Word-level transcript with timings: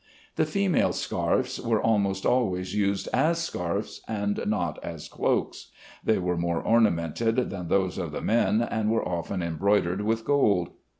The 0.35 0.47
female 0.47 0.93
scarfs 0.93 1.59
were 1.59 1.79
almost 1.79 2.25
always 2.25 2.73
used 2.73 3.07
as 3.13 3.37
scarfs 3.37 4.01
and 4.07 4.39
not 4.47 4.83
as 4.83 5.07
cloaks. 5.07 5.69
They 6.03 6.17
were 6.17 6.37
more 6.37 6.59
ornamented 6.59 7.51
than 7.51 7.67
those 7.67 7.99
of 7.99 8.11
the 8.11 8.21
men, 8.21 8.63
and 8.63 8.89
were 8.89 9.07
often 9.07 9.43
embroidered 9.43 10.01
with 10.01 10.25
gold. 10.25 10.69